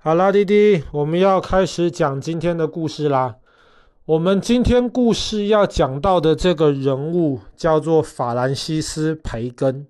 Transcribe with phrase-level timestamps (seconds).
[0.00, 3.34] 好啦，弟弟，我们要开始讲今天的故事啦。
[4.04, 9.88] 我们今天故事要讲到的这个人物叫做法兰西斯·培根。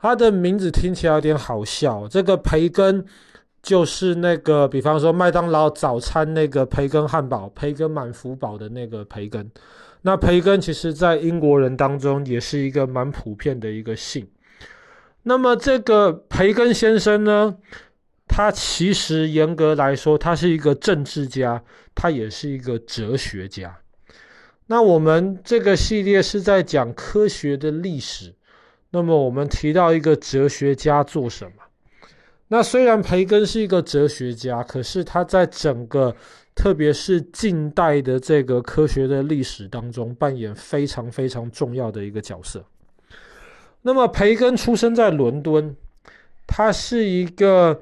[0.00, 2.08] 他的名字听起来有点好笑。
[2.08, 3.04] 这个培根
[3.62, 9.48] 就是那个，比方说麦当劳早餐那个培根汉堡、培根满福堡的那个培根。
[10.02, 14.26] 那培根其实在英国人当中也是一个蛮普遍的一个姓。
[15.22, 17.54] 那么这个培根先生呢，
[18.32, 21.60] 他其实严格来说，他是一个政治家，
[21.96, 23.76] 他也是一个哲学家。
[24.68, 28.32] 那我们这个系列是在讲科学的历史。
[28.90, 31.64] 那么我们提到一个哲学家做什么？
[32.48, 36.14] 那虽然培根是一个哲学家，可是他在整个，
[36.54, 42.64] 特别是近代的这个科学的历史当中，扮演非常非常重要的一个角色。
[43.82, 45.74] 那么培根出生在伦敦，
[46.46, 47.80] 他是一个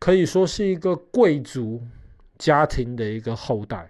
[0.00, 1.80] 可以说是一个贵族
[2.38, 3.88] 家庭的一个后代。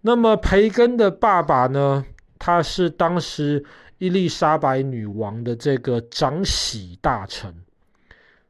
[0.00, 2.06] 那么培根的爸爸呢，
[2.38, 3.62] 他是当时
[3.98, 7.52] 伊丽莎白女王的这个长喜大臣。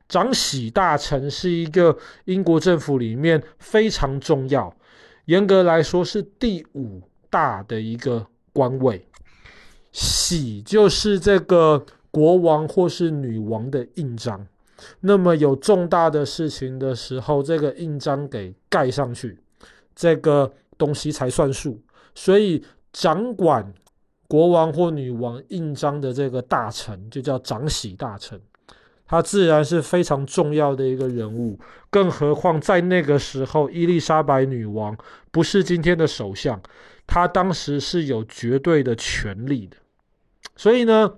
[0.09, 4.73] 长喜大臣是一个英国政府里面非常重要，
[5.25, 9.05] 严格来说是第五大的一个官位。
[9.93, 14.47] 喜就是这个国王或是女王的印章，
[15.01, 19.39] 那么有重大的事情的时候，这个印章给盖上去，
[19.95, 21.81] 这个东西才算数。
[22.15, 23.73] 所以掌管
[24.29, 28.41] 国王或女王印章的这个大臣就叫长喜大臣，
[29.07, 31.59] 他自然是非常重要的一个人物。
[31.91, 34.97] 更何况在那个时候，伊丽莎白女王
[35.31, 36.61] 不是今天的首相，
[37.07, 39.77] 她当时是有绝对的权力的。
[40.57, 41.15] 所以呢，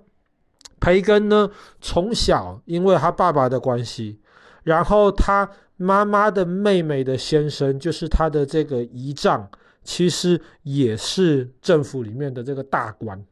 [0.79, 1.49] 培根呢，
[1.81, 4.19] 从小因为他爸爸的关系，
[4.63, 9.49] 然后他妈妈的妹妹的先生，就是他的这个姨丈，
[9.83, 13.23] 其实也是政府里面的这个大官，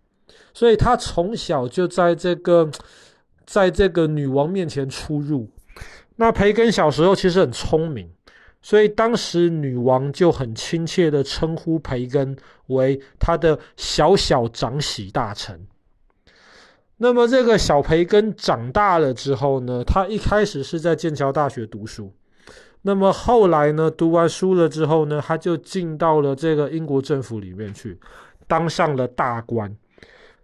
[0.54, 2.70] 所以他从小就在这个，
[3.46, 5.50] 在这个女王面前出入。
[6.16, 8.10] 那培根小时候其实很聪明，
[8.62, 12.36] 所以当时女王就很亲切地称呼培根
[12.68, 15.68] 为他的小小长喜大臣。
[17.00, 22.12] 那么这个小培根长大了之后呢，他一开始是在剑桥大学读书，
[22.82, 28.00] 那么后来呢，读完书了之后呢，他就进到了这个英国政府里面去，
[28.48, 29.76] 当上了大官，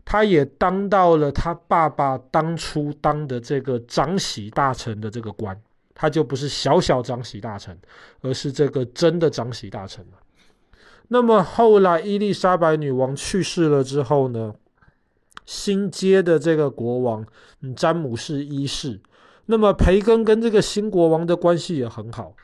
[0.05, 5.59] 他也当到了他爸爸当初当的这个长喜大臣的这个官，
[5.95, 7.75] 他就不是小小长喜大臣，
[8.21, 10.19] 而是这个真的长喜大臣了。
[11.07, 14.53] 那么后来伊丽莎白女王去世了之后呢，
[15.45, 17.25] 新接的这个国王，
[17.75, 19.01] 詹姆士一世，
[19.45, 22.35] 那么培根跟这个新国王的关系也很好，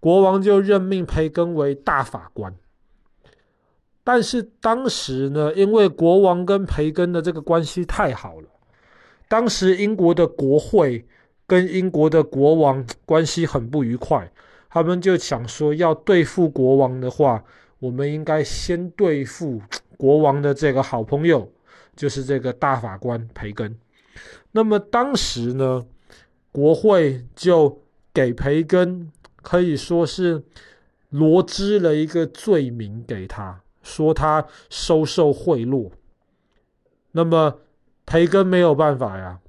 [0.00, 2.54] 国王就任命培根为大法官。
[4.02, 8.48] 但是当时呢，因为国王跟培根的这个关系太好了，
[9.28, 11.04] 当时英国的国会
[11.46, 14.30] 跟英国的国王关系很不愉快，
[14.70, 17.42] 他们就想说要对付国王的话，
[17.80, 19.60] 我们应该先对付
[19.96, 21.50] 国王的这个好朋友。
[21.96, 23.76] 就是这个大法官培根，
[24.52, 25.84] 那么当时呢，
[26.52, 29.10] 国会就给培根
[29.42, 30.42] 可以说是
[31.08, 35.90] 罗织了一个罪名给他，说他收受贿赂。
[37.12, 37.60] 那么
[38.04, 39.40] 培根没有办法呀，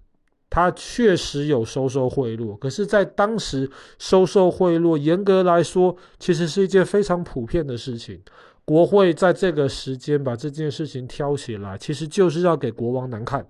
[0.50, 3.70] 他确实有收受贿赂，可是，在当时
[4.00, 8.22] 收受贿赂，严格来说，其实是一件非常普遍的事情。
[8.68, 13.48] 国会在这个时间把这件事情挑起来，其实就是要给国王难看，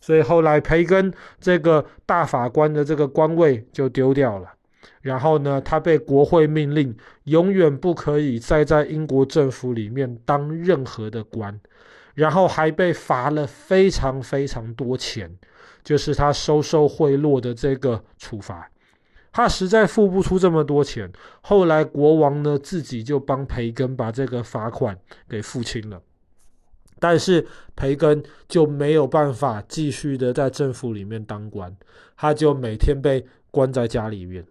[0.00, 4.48] 所以后来培根这个大法官的这个官位就丢掉了，
[5.00, 11.58] 然后呢，他被国会命令永远不可以再在英国政府里面当任何的官，
[12.14, 15.36] 然后还被罚了非常非常多钱，
[15.82, 18.70] 就是他收受贿赂的这个处罚。
[19.36, 21.10] 他实在付不出这么多钱，
[21.40, 24.96] 后来国王呢，自己就帮培根把这个罚款
[25.28, 26.00] 给付清了，
[27.00, 27.44] 但是
[27.74, 31.76] 培根就没有办法继续的在政府里面当官，
[32.16, 34.46] 他就每天被关在家里面。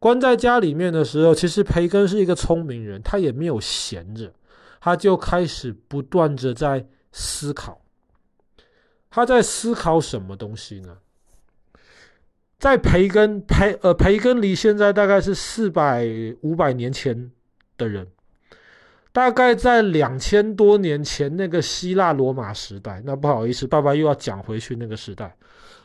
[0.00, 4.32] 关在家里面的时候，其实培根是一个聪明人，他也没有闲着，
[4.80, 7.80] 他就开始不断的在思考。
[9.08, 10.98] 他在思考什么东西呢？
[12.60, 16.06] 在培根培呃培根离现在大概是四百
[16.42, 17.30] 五百年前
[17.78, 18.06] 的人，
[19.12, 25.34] 大概在两千多年前那个希腊罗马时代，那不好意思，爸爸又要讲回去那个时代。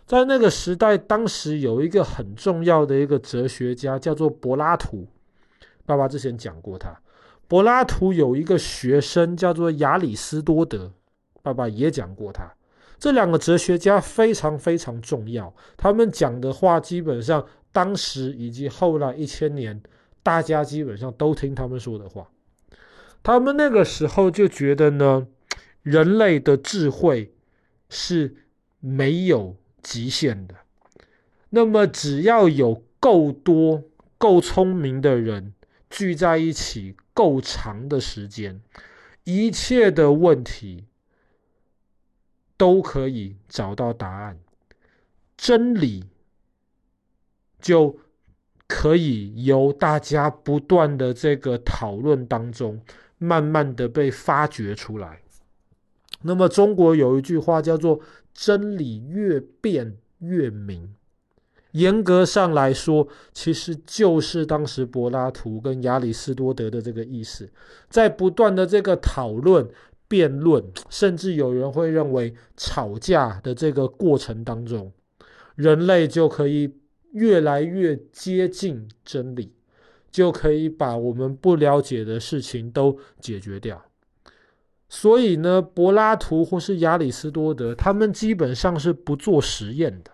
[0.06, 5.08] 在那个时代，当时有一个很重要的一个哲学家叫做柏拉图。
[5.86, 6.94] 爸爸之前讲过他，
[7.48, 10.92] 柏拉图有一个学生叫做亚里斯多德。
[11.42, 12.54] 爸爸也讲过他。
[12.98, 19.82] 这两个哲学家非常非常重要，他们讲的话基本上当时以及后来一千年，
[20.24, 22.30] 大家基本上都听他们说的话。
[23.22, 25.28] 他们那个时候就觉得呢，
[25.82, 27.34] 人类的智慧
[27.90, 28.36] 是
[28.80, 30.56] 没有极限的。
[31.50, 33.84] 那么，只要有够多、
[34.18, 35.54] 够聪明的人
[35.90, 38.62] 聚在一起够长的时间，
[39.24, 40.86] 一切的问题
[42.66, 44.40] 都可以找到答案，
[45.38, 46.04] 真理
[47.62, 47.96] 就
[48.66, 52.82] 可以由大家不断的这个讨论当中。
[53.18, 55.22] 慢慢的被发掘出来。
[56.24, 58.02] 那么中国有一句话叫做
[58.34, 60.94] “真理越辩越明”，
[61.72, 67.50] 严格上来说，其实就是当时柏拉图跟亚里士多德的这个意思，
[67.90, 69.66] 在不断的这个讨论、
[70.08, 74.92] 辩论，甚至有人会认为吵架的这个过程当中，
[75.56, 76.74] 人类就可以
[77.12, 79.54] 越来越接近真理。
[80.12, 83.84] 就可以把我们不了解的事情都解决掉。
[84.88, 90.12] 所以呢，柏拉图或是亚里士多德，他们基本上是不做实验的，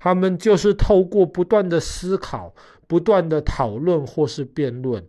[0.00, 2.52] 他们就是透过不断的思考、
[2.88, 5.06] 不断的讨论或是辩论，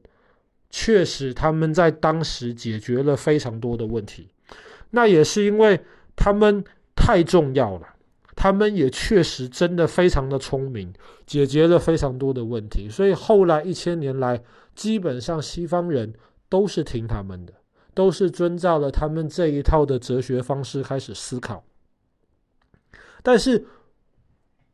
[0.78, 4.28] 确实他们在当时解决了非常多的问题。
[4.90, 5.80] 那也是因为
[6.18, 6.62] 他们
[6.94, 7.88] 太重要了。
[8.36, 10.94] 他们也确实真的非常的聪明，
[11.26, 14.44] 解决了非常多的问题，所以后来一千年来，
[14.76, 16.14] 基本上西方人
[16.50, 17.54] 都是听他们的，
[17.94, 21.64] 都是遵照了他们这一套的哲学方式开始思考。
[23.24, 23.66] 但是，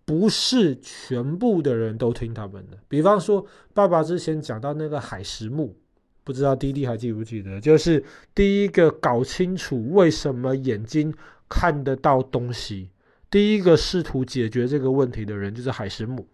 [0.05, 2.79] 不是全部的人都听他们的。
[2.87, 3.45] 比方说，
[3.75, 5.77] 爸爸之前讲到那个海石木，
[6.23, 7.59] 不知道弟弟还记不记得？
[7.59, 8.03] 就是
[8.35, 11.13] 第一个搞清楚为什么眼睛
[11.49, 12.89] 看得到东西。
[13.29, 16.27] 第一个试图解决这个问题的人就是海石木。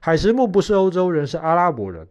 [0.00, 2.06] 海石木不是欧洲人，是阿拉伯人，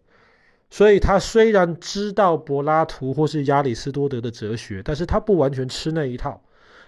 [0.69, 6.42] 所以他虽然知道柏拉图或是亚里士多德的哲学，但是他不完全吃那一套。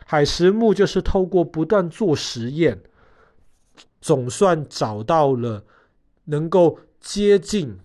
[0.05, 2.81] 海石木就是透过不断做实验，
[4.01, 5.63] 总算找到了
[6.25, 7.77] 能够接近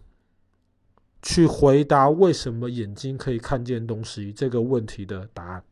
[1.22, 5.62] 去回答为什么眼睛可以看见东西这个问题的答案。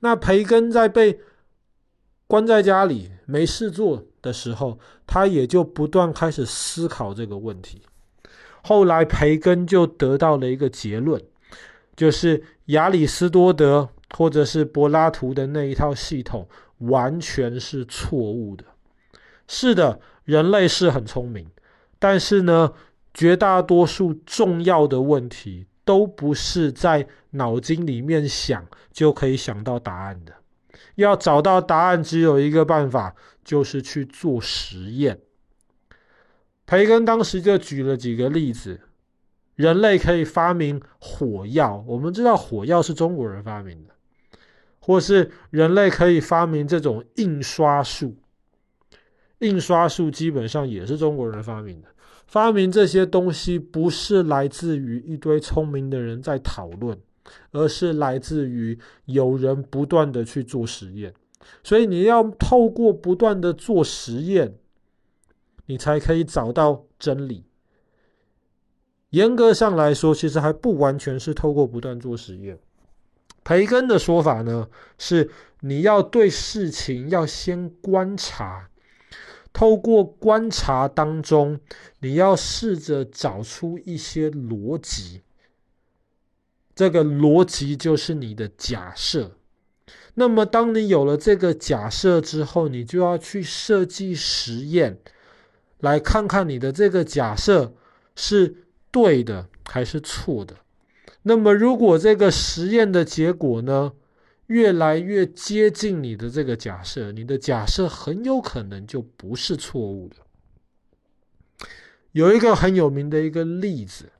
[0.00, 1.20] 那培根在被
[2.26, 7.82] 关在家里没事做的时候，他也就不断开始思考这个问题。
[8.62, 11.22] 后来培根就得到了一个结论，
[11.94, 16.48] 就是亚里士多德或者是柏拉图的那一套系统
[16.78, 18.64] 完全是错误的。
[19.46, 21.48] 是的，人类是很聪明，
[22.00, 22.72] 但是呢，
[23.16, 30.34] 绝大多数重要的问题都不是在脑筋里面想就可以想到答案的。
[30.96, 35.18] 要找到答案，只有一个办法，就是去做实验。
[36.66, 38.82] 培根当时就举了几个例子：
[39.54, 43.94] 人类可以发明火药，我们知道火药是中国人发明的；
[44.78, 48.14] 或是人类可以发明这种印刷术，
[49.38, 51.88] 印刷术基本上也是中国人发明的。
[52.26, 56.98] 发明这些东西，不是来自于一堆聪明的人在讨论。
[57.50, 61.12] 而是来自于有人不断的去做实验，
[61.64, 64.54] 所以你要透过不断的做实验，
[65.66, 67.44] 你才可以找到真理。
[69.10, 72.56] 严格上来说，其实还不完全是透过不断做实验。
[73.42, 75.28] 培根的说法呢，是
[75.62, 78.70] 你要对事情要先观察，
[79.56, 81.58] 透过观察当中，
[82.00, 85.22] 你要试着找出一些逻辑。
[86.74, 89.38] 这个逻辑就是你的假设。
[90.12, 94.98] 那么，当你有了这个假设之后，你就要去设计实验，
[95.78, 97.72] 来看看你的这个假设
[98.14, 100.54] 是对的还是错的。
[101.22, 103.94] 那么，如果这个实验的结果呢，
[104.46, 110.16] 越来越接近你的这个假设，你的假设很有可能就不是错误的。
[112.12, 114.10] 有一个很有名的一个例子，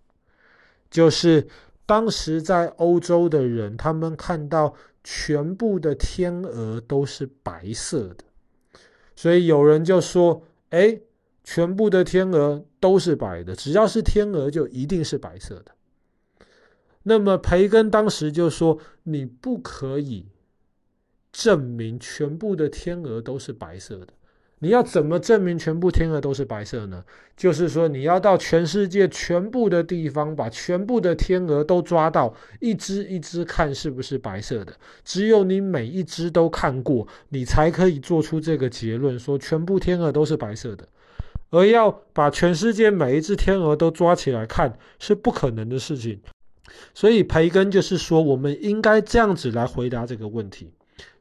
[0.91, 1.47] 就是。
[1.89, 8.25] 当时在欧洲的人，他们看到全部的天鹅都是白色的，
[9.15, 11.01] 所以有人就说：“哎，
[11.45, 15.71] 全部的天鹅都是白的，只要是天鹅就一定是白色的。”
[17.09, 20.27] 那么培根当时就说：“你不可以
[21.31, 24.09] 证明全部的天鹅都是白色的。
[24.59, 27.05] 你要怎么证明全部天鹅都是白色呢？
[27.37, 34.73] 就是说，你要到全世界全部的地方，把全部的天鹅都抓到，一只一只看是不是白色的。
[35.05, 40.89] 只有你每一只都看过，你才可以做出这个结论，说全部天鹅都是白色的。
[41.51, 46.21] 而要把全世界每一只天鹅都抓起来看，是不可能的事情。
[46.95, 50.73] 所以培根就是说，我们应该这样子来回答这个问题，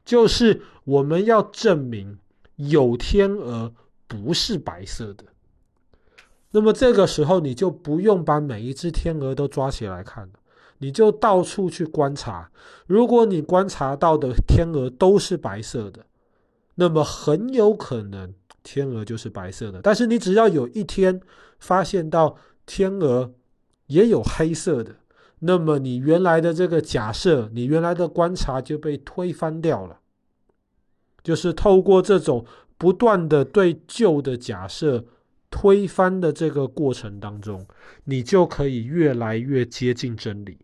[0.03, 2.17] 就是我们要证明。
[2.57, 3.73] 有天鹅
[4.07, 5.25] 不是白色的，
[6.51, 10.33] 那么这个时候你就不用把每一只天鹅都抓起来看了，
[10.77, 12.49] 你就到处去观察。
[12.87, 16.05] 如果你观察到的天鹅都是白色的，
[16.75, 18.33] 那么很有可能
[18.63, 19.81] 天鹅就是白色的。
[19.81, 21.19] 但是你只要有一天
[21.59, 23.33] 发现到天鹅
[23.87, 24.95] 也有黑色的，
[25.39, 29.99] 那么你原来的这个假设，你原来的观察就被推翻掉了。
[31.21, 32.45] 就是透过这种
[32.77, 35.05] 不断的对旧的假设
[35.49, 37.67] 推翻的这个过程当中，
[38.05, 40.57] 你就可以越来越接近真理。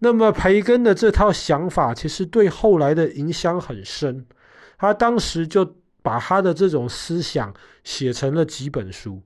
[0.00, 4.26] 那么培根的这套想法其实对后来的影响很深，
[4.78, 9.22] 他当时就把他的这种思想写成了几本书。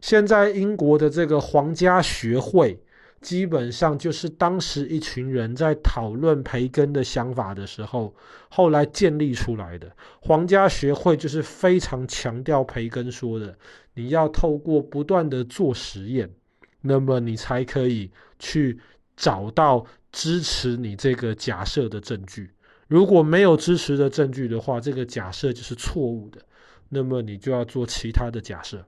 [0.00, 2.80] 现在英国的这个皇家学会。
[3.22, 8.14] 基本上就是当时一群人在讨论培根的想法的时候，
[8.50, 13.56] 后来建立出来的皇家学会就是非常强调培根说的：
[13.94, 16.28] 你要透过不断的做实验，
[16.80, 18.78] 那么你才可以去
[19.16, 22.50] 找到支持你这个假设的证据。
[22.88, 26.40] 如果没有支持的证据的话，这个假设就是错误的，
[26.90, 28.84] 那么你就要做其他的假设。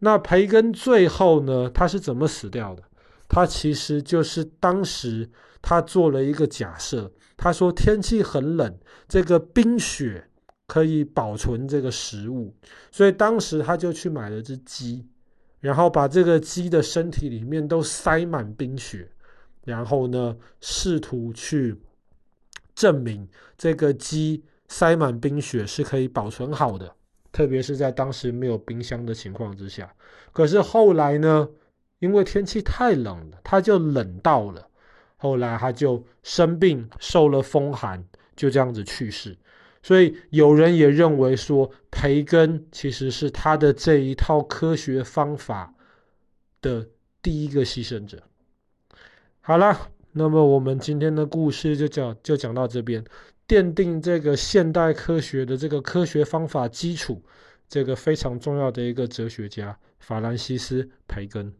[0.00, 2.82] 那培根最后呢，他是怎么死掉的？
[3.28, 5.28] 他其实就是当时
[5.60, 8.78] 他做了一个假设，他说天气很冷，
[9.08, 10.30] 这个冰雪
[10.66, 12.54] 可以保存这个食物，
[12.90, 15.06] 所以当时他就去买了只鸡，
[15.60, 19.10] 然后把这个鸡的身体里面都塞满冰雪，
[19.64, 21.76] 然后呢，试图去
[22.74, 26.94] 证明这个鸡塞满冰雪是可以保存好的。
[27.30, 29.94] 特别是在当时没有冰箱的情况之下，
[30.32, 31.48] 可是后来呢，
[31.98, 34.68] 因为天气太冷了，他就冷到了，
[35.16, 38.04] 后来他就生病，受了风寒，
[38.34, 39.36] 就这样子去世。
[39.82, 45.72] 所以有人也认为说，培根其实是他的这一套科学方法
[46.60, 46.88] 的
[47.22, 48.22] 第一个牺牲者。
[49.40, 53.04] 好了，那么我们今天的故事就讲就讲到这边。
[53.48, 57.22] 奠定这个现代科学的这个科学方法基础，
[57.66, 61.50] 这个非常重要的一个哲学家法兰西斯·培根。